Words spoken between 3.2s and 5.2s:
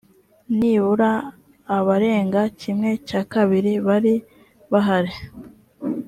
kabiri bari bahari